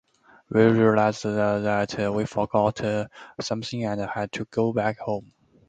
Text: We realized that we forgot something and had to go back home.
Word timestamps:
We 0.49 0.63
realized 0.63 1.21
that 1.25 2.11
we 2.15 2.25
forgot 2.25 2.81
something 3.39 3.85
and 3.85 4.01
had 4.01 4.31
to 4.31 4.45
go 4.45 4.73
back 4.73 4.97
home. 4.97 5.31